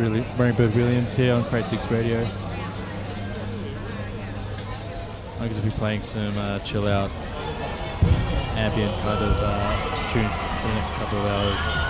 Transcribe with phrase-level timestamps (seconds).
[0.00, 2.24] Really Bird Williams here on Crate Digs Radio.
[5.34, 7.10] I'm going to be playing some uh, chill out,
[8.56, 11.89] ambient kind of uh, tunes for the next couple of hours.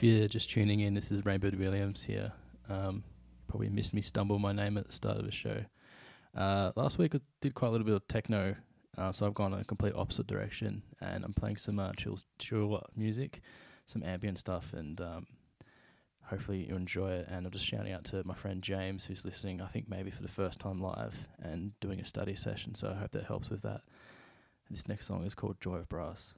[0.00, 2.32] If you're just tuning in, this is Rainbird Williams here.
[2.70, 3.04] Um,
[3.48, 5.62] probably missed me stumble my name at the start of the show.
[6.34, 8.56] Uh, last week I did quite a little bit of techno,
[8.96, 12.82] uh, so I've gone a complete opposite direction, and I'm playing some uh, chill, chill
[12.96, 13.42] music,
[13.84, 15.26] some ambient stuff, and um,
[16.24, 17.28] hopefully you enjoy it.
[17.30, 19.60] And I'm just shouting out to my friend James, who's listening.
[19.60, 22.74] I think maybe for the first time live and doing a study session.
[22.74, 23.82] So I hope that helps with that.
[24.70, 26.32] This next song is called Joy of Brass.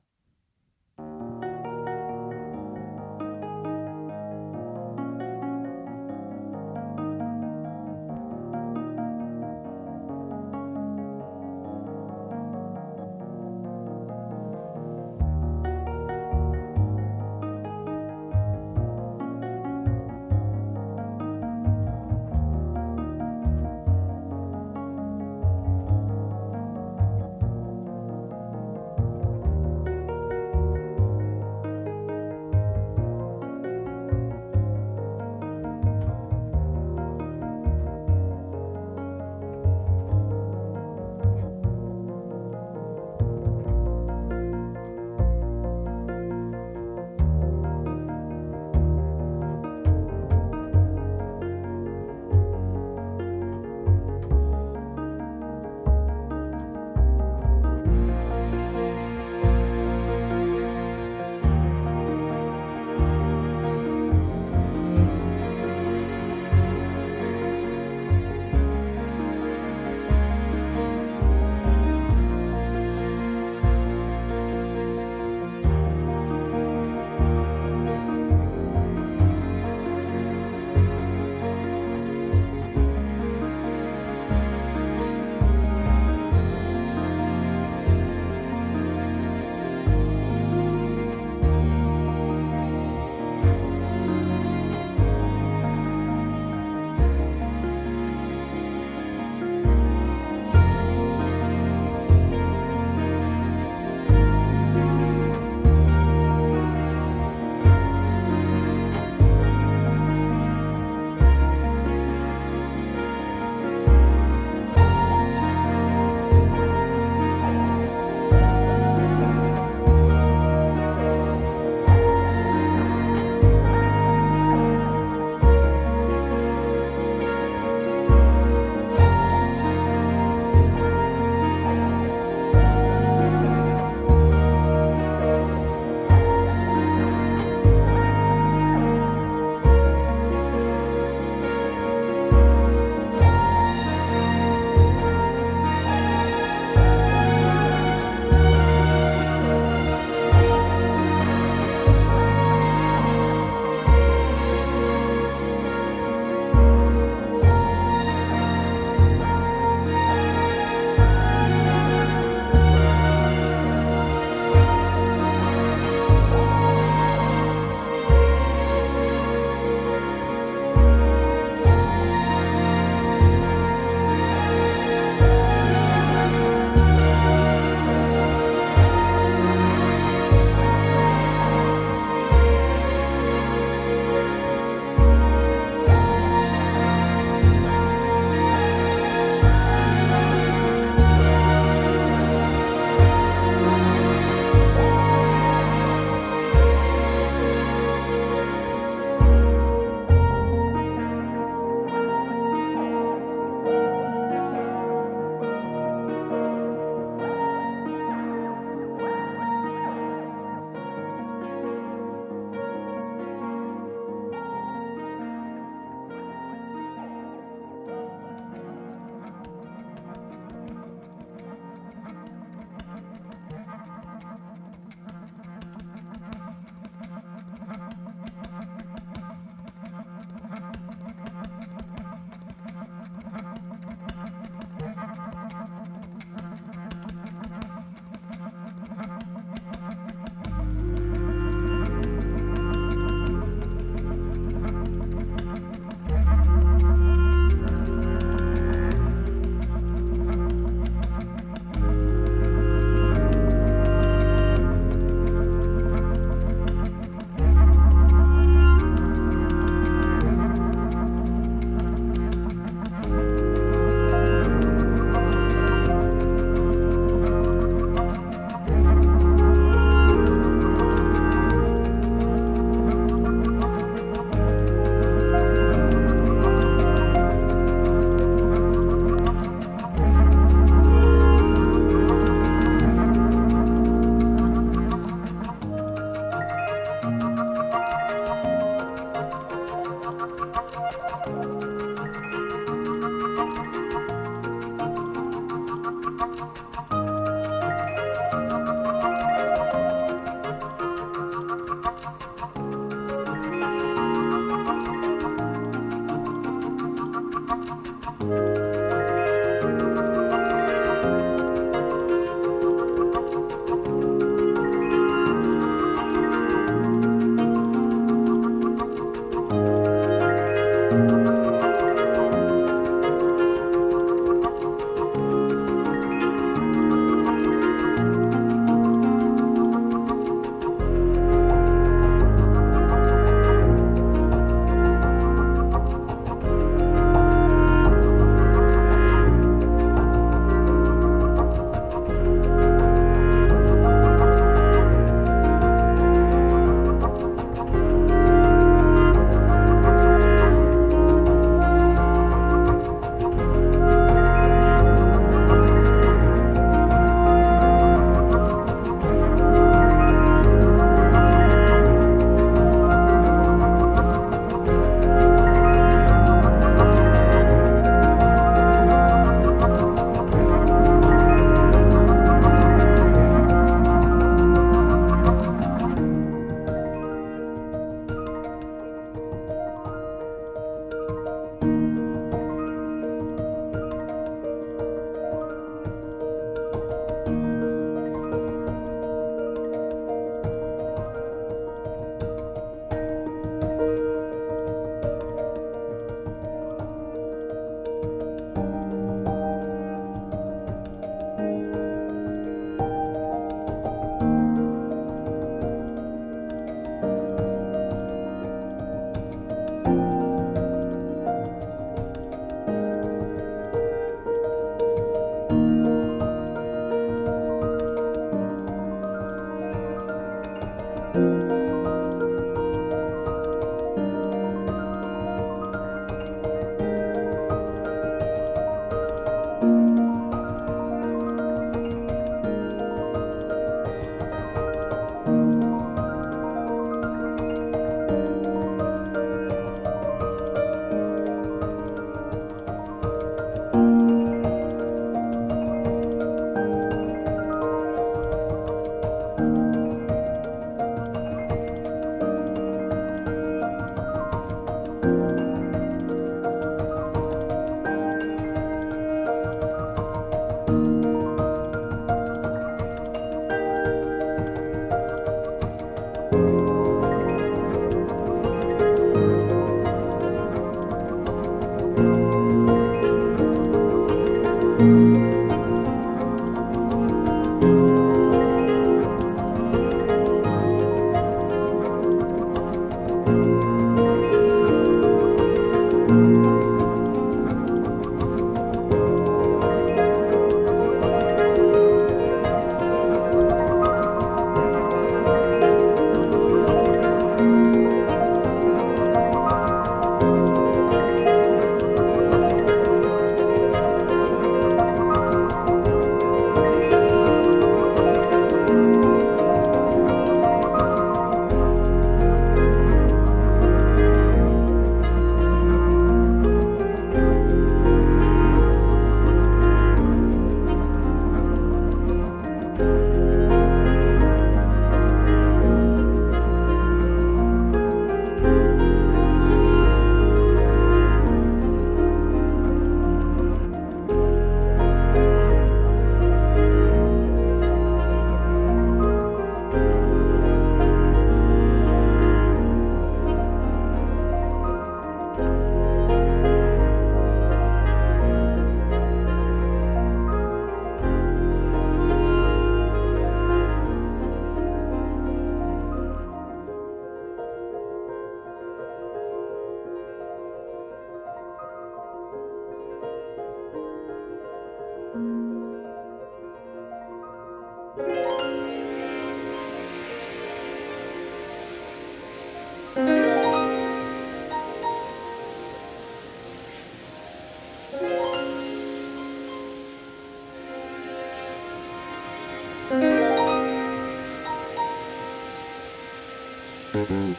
[587.10, 587.31] Mm-hmm.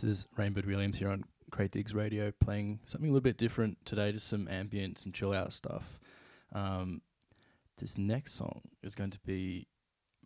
[0.00, 3.76] This is Rainbird Williams here on Crate Digs Radio, playing something a little bit different
[3.84, 6.00] today, just some ambient, some chill out stuff.
[6.54, 7.02] Um,
[7.76, 9.66] this next song is going to be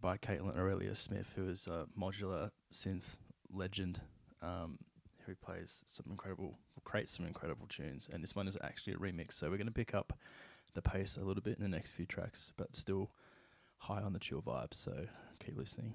[0.01, 3.17] by Kaitlyn Aurelia Smith, who is a modular synth
[3.53, 4.01] legend,
[4.43, 4.79] um,
[5.27, 8.09] who plays some incredible, creates some incredible tunes.
[8.13, 10.17] And this one is actually a remix, so we're going to pick up
[10.75, 13.11] the pace a little bit in the next few tracks, but still
[13.79, 14.73] high on the chill vibe.
[14.73, 14.93] So
[15.45, 15.95] keep listening.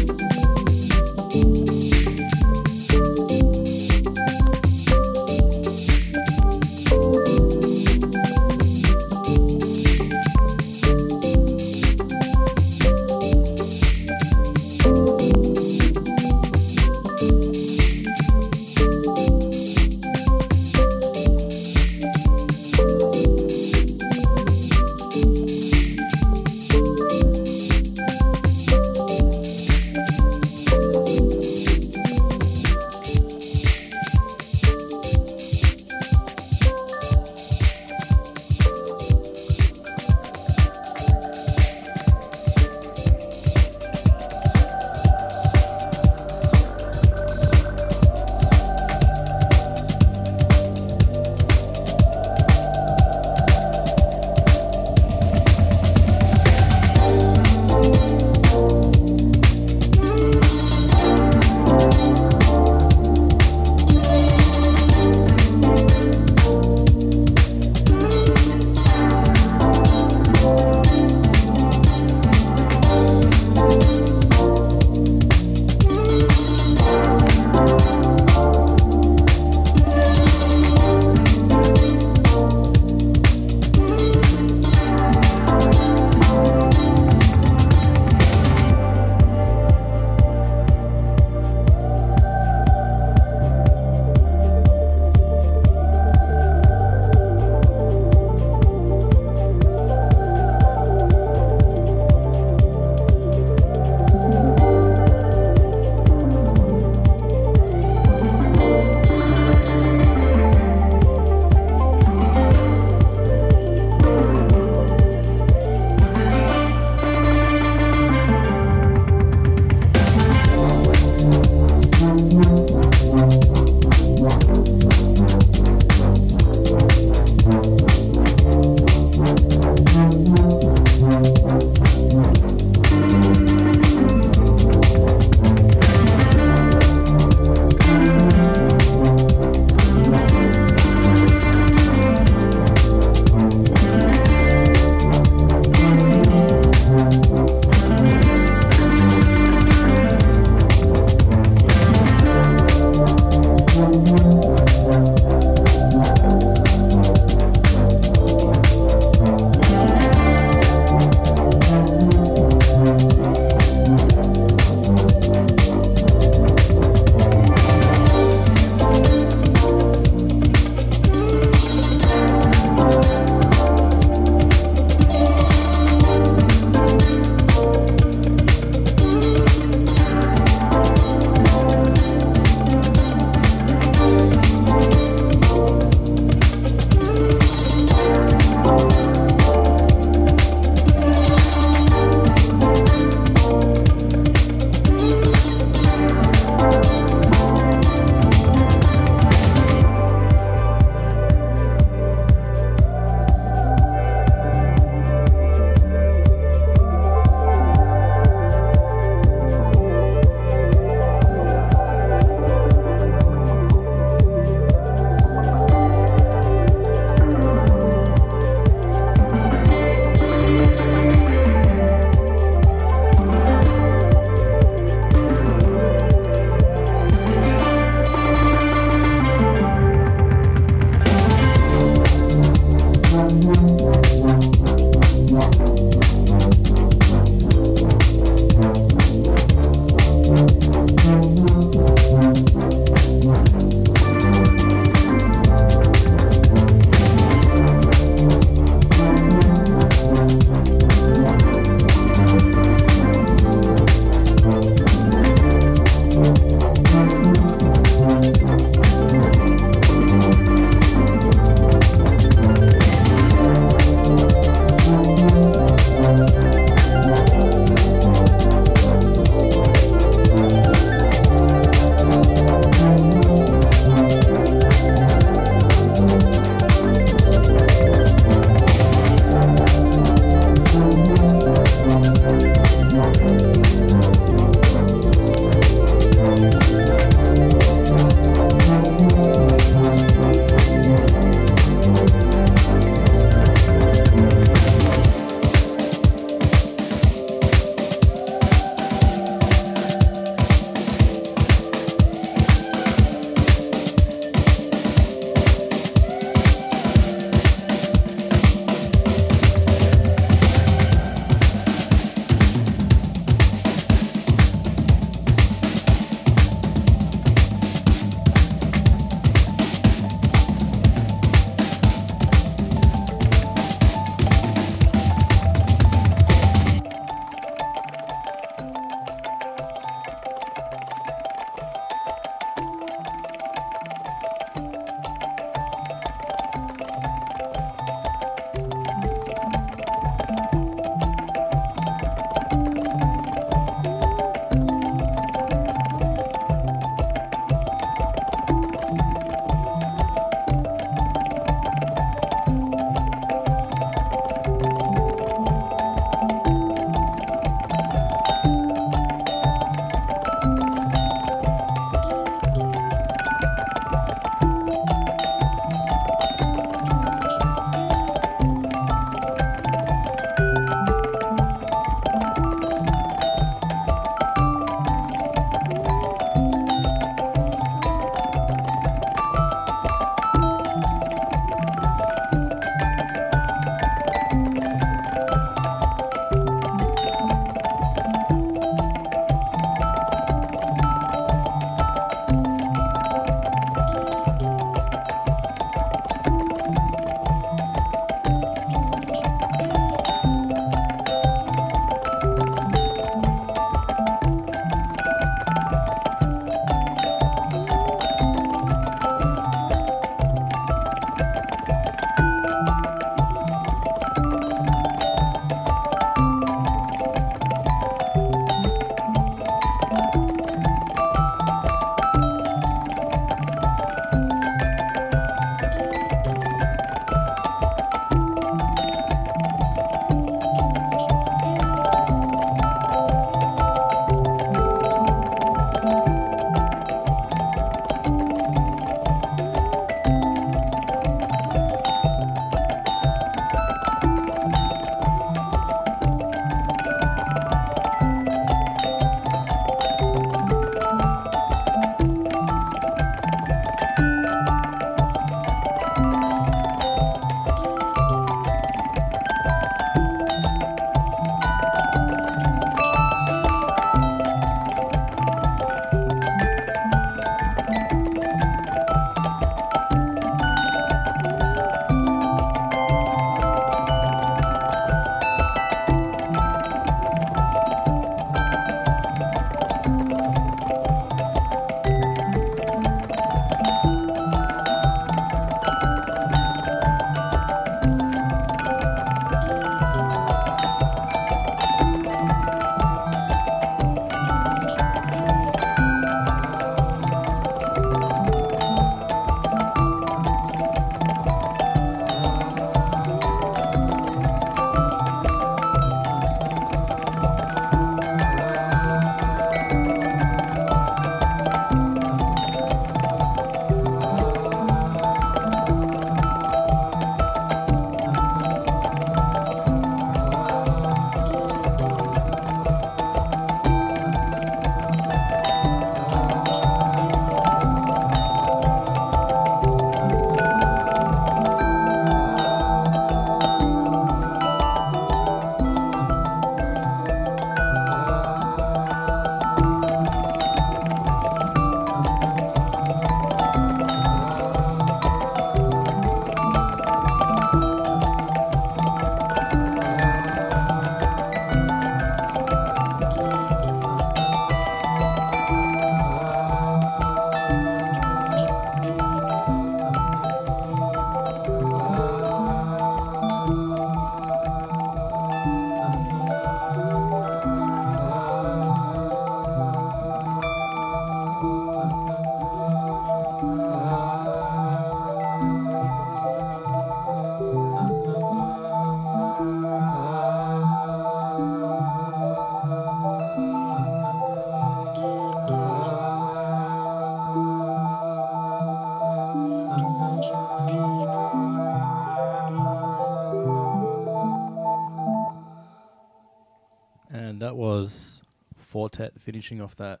[598.90, 600.00] Four Tet finishing off that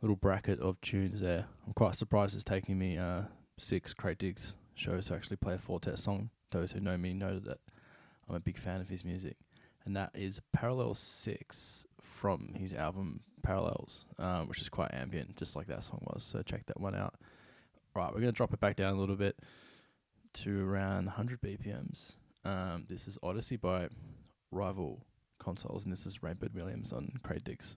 [0.00, 1.46] little bracket of tunes there.
[1.66, 3.22] I'm quite surprised it's taking me uh,
[3.58, 6.30] six Crate Digs shows to actually play a Four Tet song.
[6.50, 7.58] Those who know me know that
[8.28, 9.36] I'm a big fan of his music.
[9.84, 15.54] And that is Parallel 6 from his album Parallels, um, which is quite ambient, just
[15.54, 16.24] like that song was.
[16.24, 17.14] So check that one out.
[17.94, 19.38] Right, we're going to drop it back down a little bit
[20.34, 22.16] to around 100 BPMs.
[22.44, 23.88] Um, this is Odyssey by
[24.50, 25.04] Rival
[25.38, 27.76] Consoles, and this is Rainbird Williams on Crate Digs.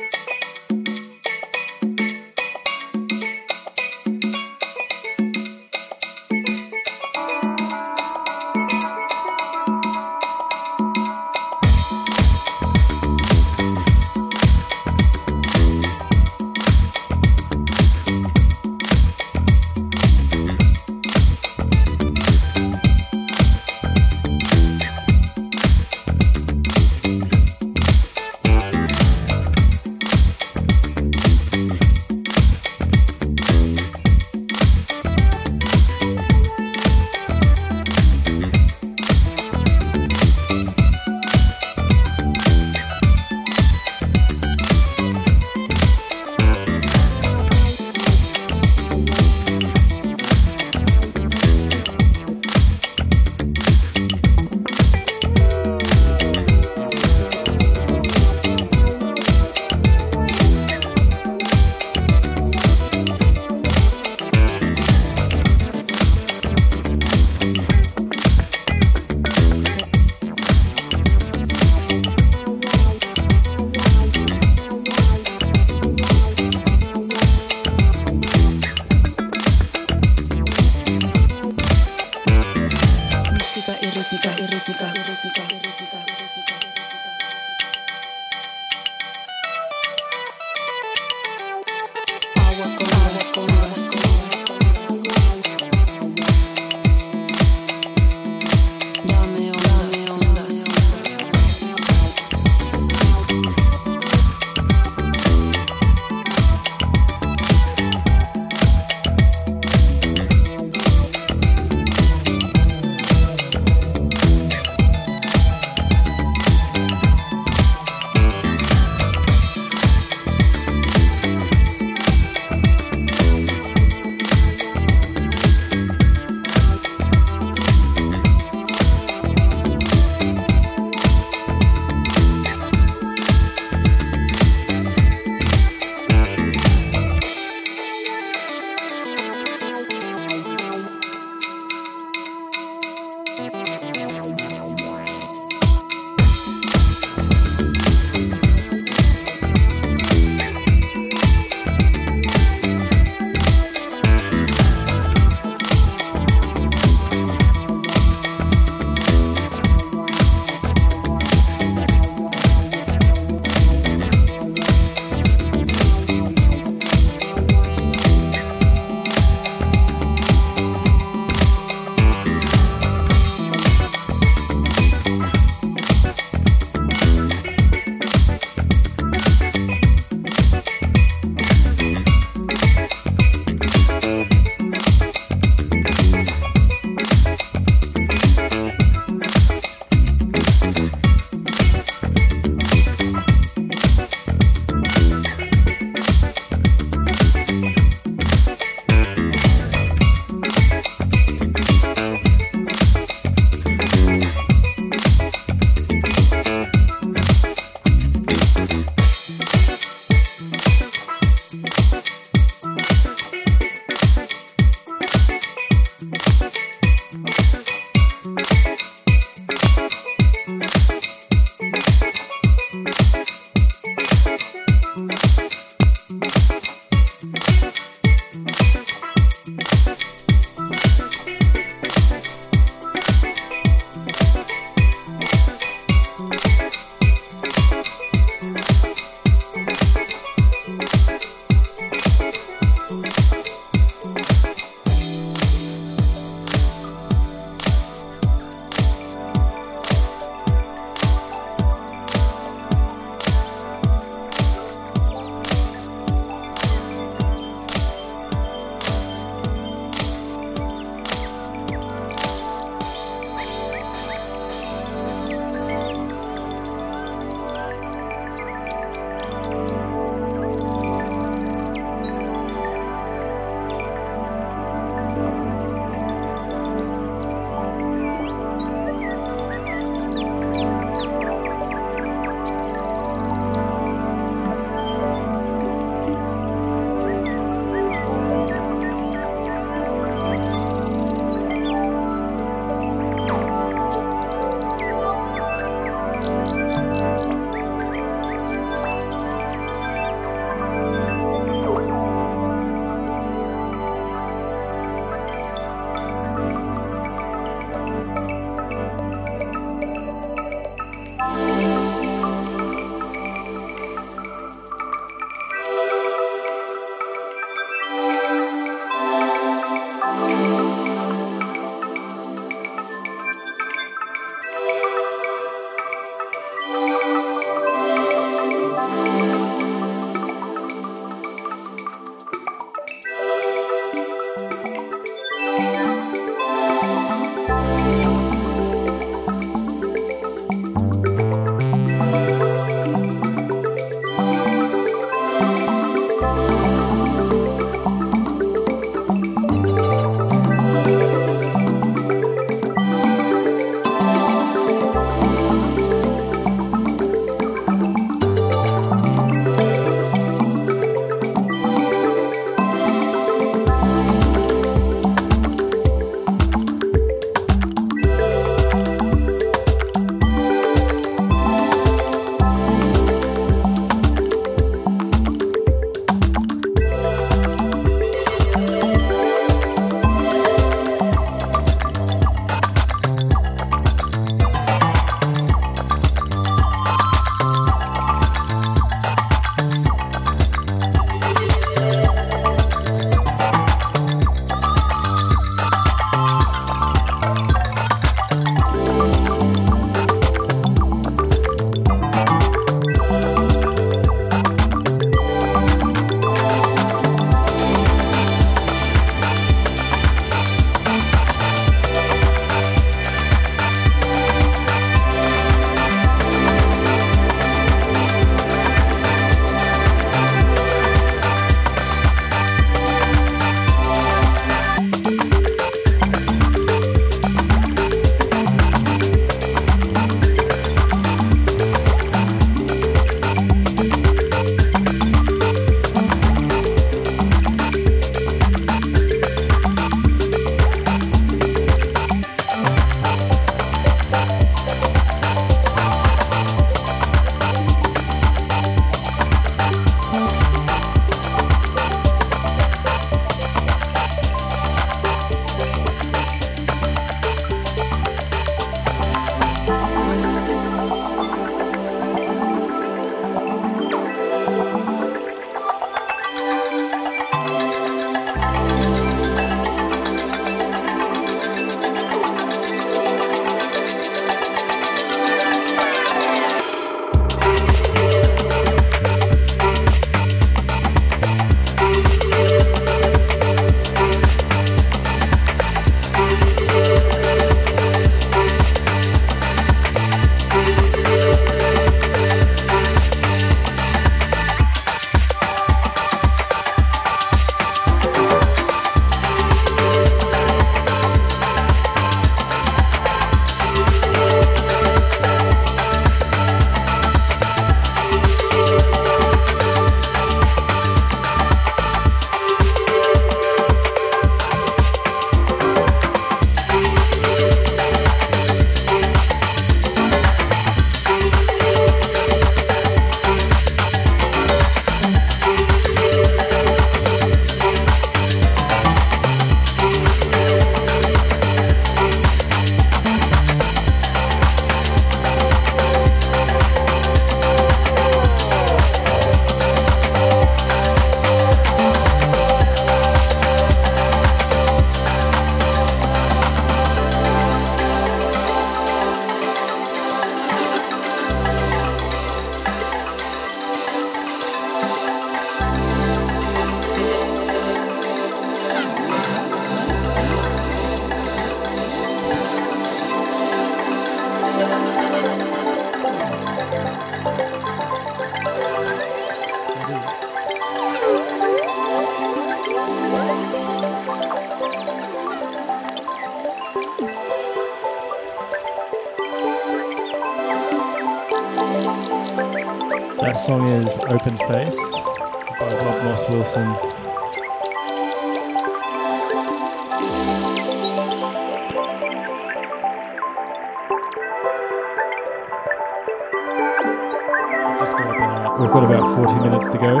[597.78, 600.00] Just got about, we've got about 40 minutes to go.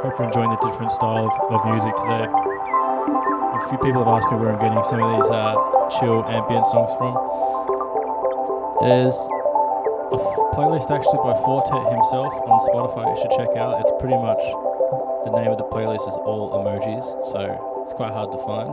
[0.00, 2.24] Hope you're enjoying the different style of, of music today.
[2.24, 5.54] A few people have asked me where I'm getting some of these uh,
[6.00, 7.12] chill ambient songs from.
[8.80, 9.12] There's
[10.08, 13.76] a f- playlist actually by Four Tet himself on Spotify you should check out.
[13.84, 14.40] It's pretty much
[15.28, 18.72] the name of the playlist is all emojis, so it's quite hard to find.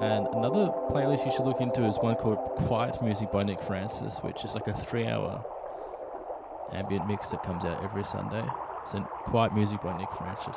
[0.00, 4.18] And another playlist you should look into is one called Quiet Music by Nick Francis,
[4.18, 5.44] which is like a three hour
[6.72, 8.44] ambient mix that comes out every Sunday.
[8.86, 10.56] So Quiet Music by Nick Francis.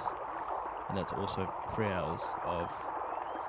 [0.90, 2.72] And that's also three hours of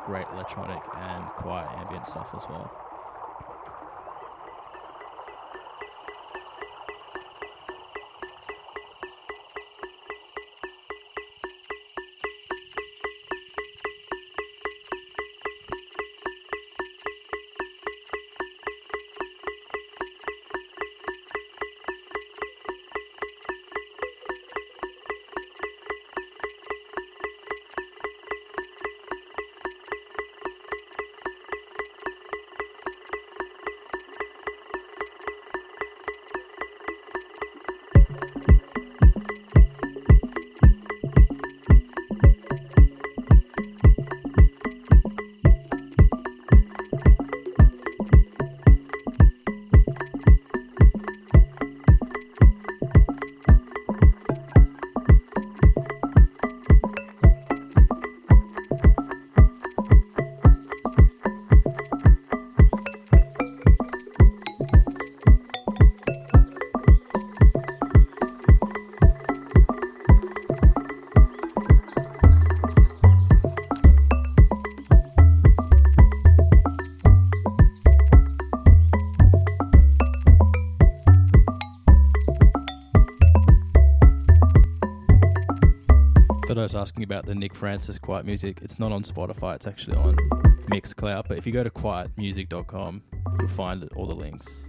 [0.06, 2.81] great electronic and quiet ambient stuff as well.
[86.74, 90.16] Asking about the Nick Francis Quiet Music, it's not on Spotify, it's actually on
[90.70, 91.28] Mixcloud.
[91.28, 93.02] But if you go to quietmusic.com,
[93.38, 94.66] you'll find all the links.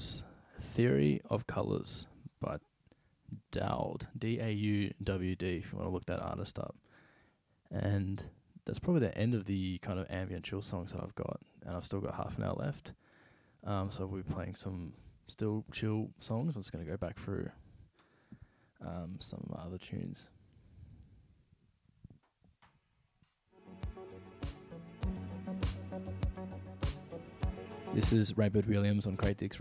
[0.00, 0.22] Was
[0.62, 2.06] Theory of Colors
[2.40, 2.56] by
[3.52, 6.74] Dauwd, D A U W D, if you want to look that artist up.
[7.70, 8.24] And
[8.64, 11.76] that's probably the end of the kind of ambient chill songs that I've got, and
[11.76, 12.94] I've still got half an hour left.
[13.62, 14.94] Um, so we'll be playing some
[15.26, 16.56] still chill songs.
[16.56, 17.50] I'm just going to go back through
[18.80, 20.28] um, some other tunes.
[27.92, 29.58] This is Rainbird Williams on Crate Digs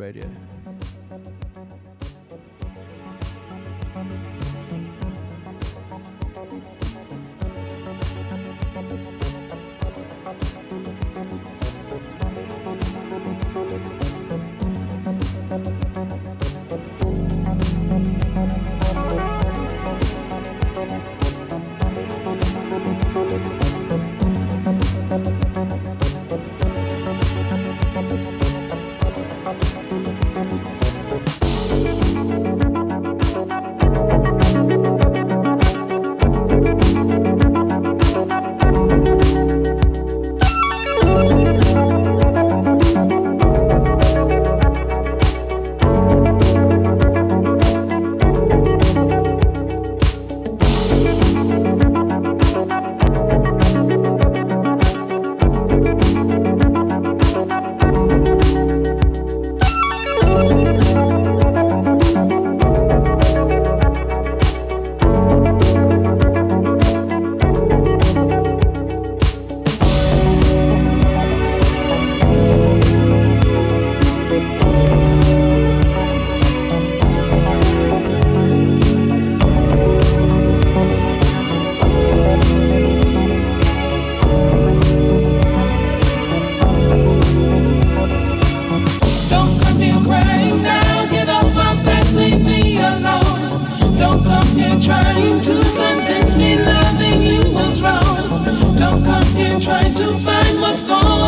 [99.70, 101.19] trying to find what's gone.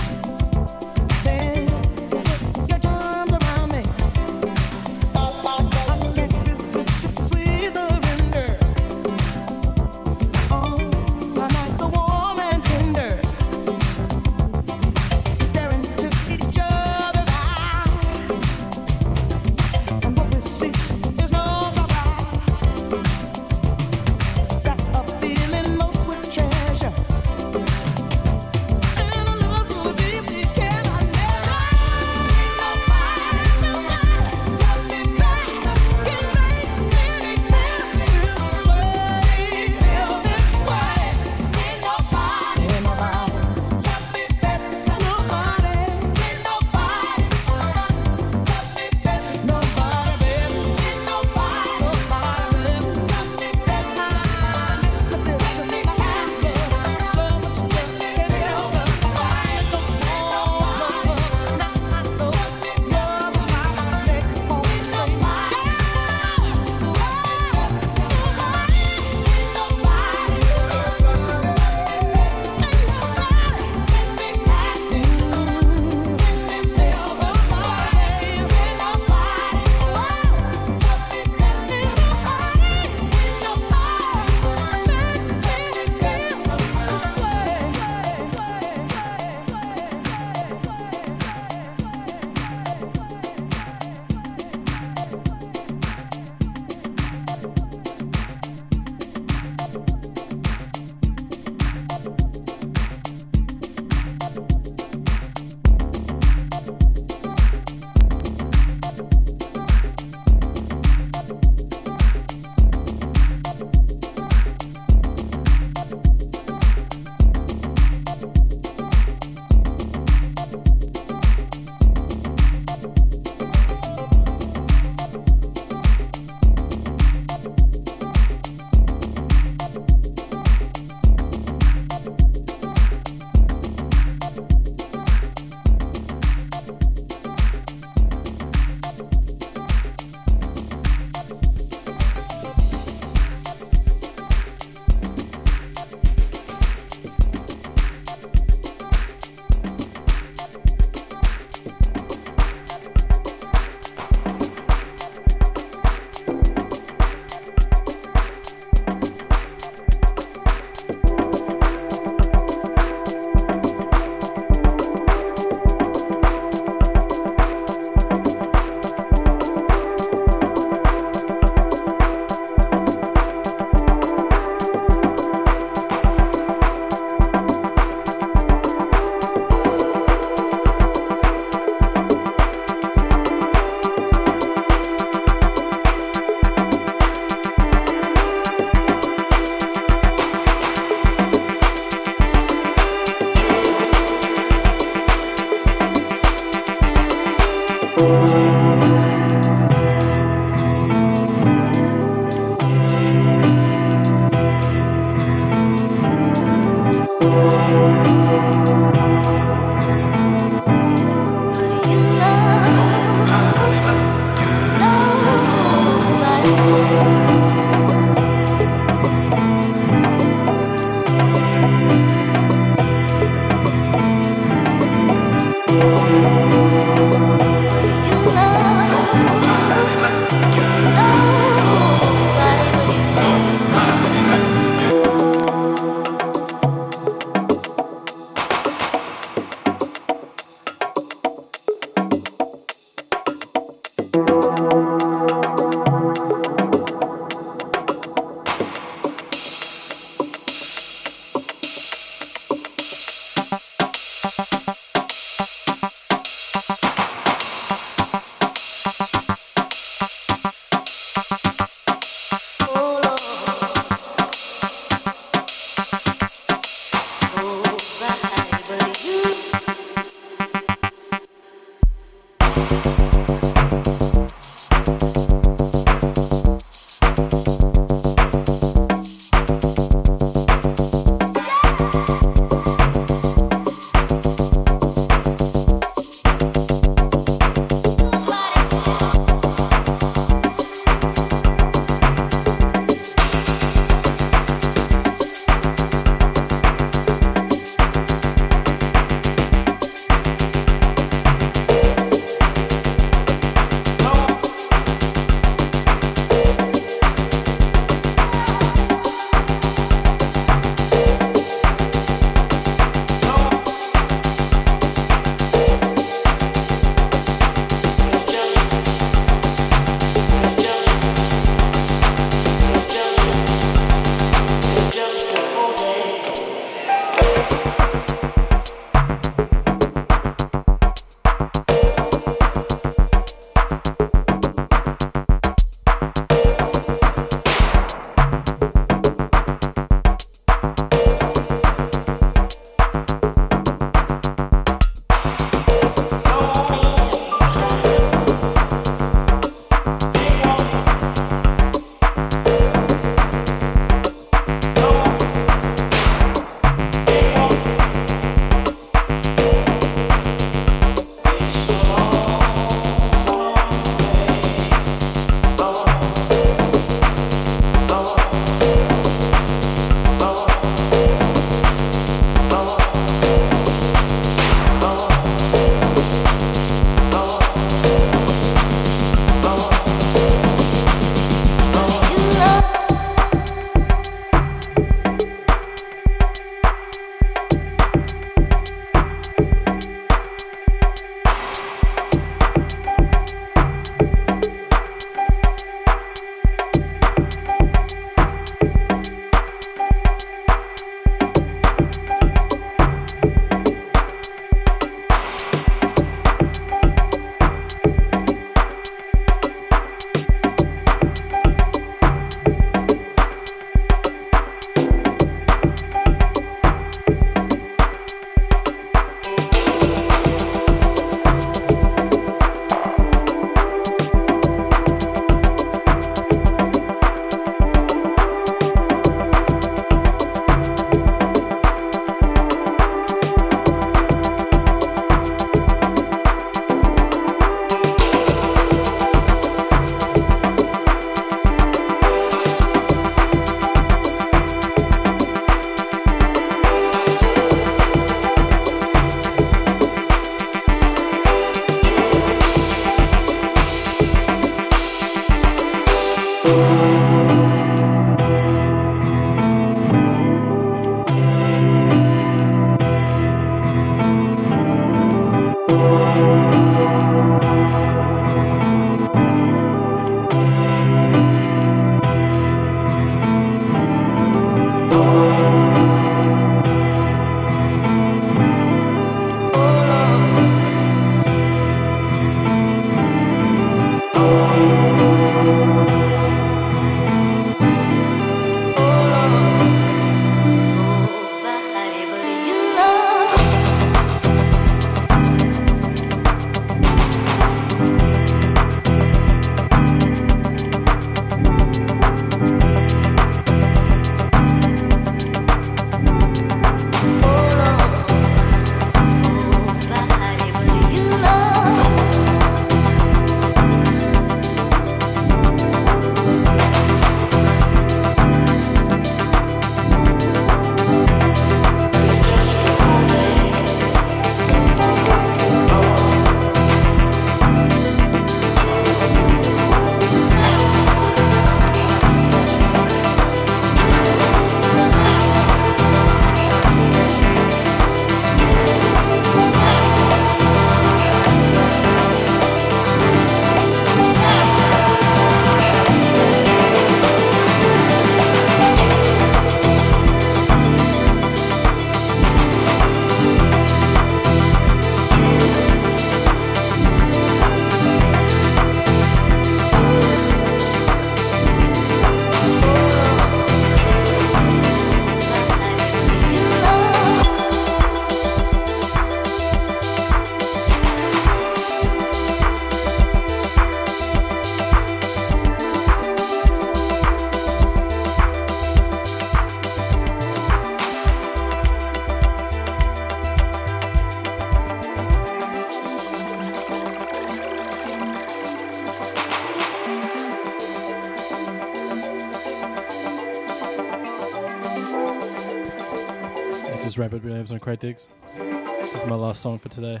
[597.06, 598.08] Is Rainbird Williams on Crate Digs.
[598.36, 600.00] This is my last song for today.